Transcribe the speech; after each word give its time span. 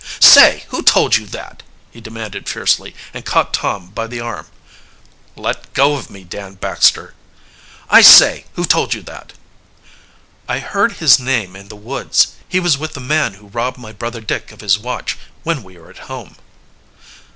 "Say, 0.19 0.63
who 0.69 0.81
told 0.81 1.17
you 1.17 1.27
that?" 1.27 1.61
he 1.91 2.01
demanded 2.01 2.49
fiercely 2.49 2.95
and 3.13 3.23
caught 3.23 3.53
Tom 3.53 3.89
by 3.91 4.07
the 4.07 4.19
arm. 4.19 4.47
"Let 5.35 5.71
go 5.75 5.93
of 5.93 6.09
me, 6.09 6.23
Dan 6.23 6.55
Baxter." 6.55 7.13
"I 7.87 8.01
say, 8.01 8.45
who 8.53 8.65
told 8.65 8.95
you 8.95 9.03
that?" 9.03 9.33
"I 10.49 10.57
heard 10.57 10.93
his 10.93 11.19
name 11.19 11.55
in 11.55 11.67
the 11.67 11.75
woods. 11.75 12.29
He 12.49 12.59
was 12.59 12.79
with 12.79 12.95
the 12.95 12.99
man 12.99 13.35
who 13.35 13.49
robbed 13.49 13.77
my 13.77 13.91
brother 13.91 14.21
Dick 14.21 14.51
of 14.51 14.61
his 14.61 14.79
watch, 14.79 15.19
when 15.43 15.61
we 15.61 15.77
were 15.77 15.91
at 15.91 15.99
home." 16.09 16.35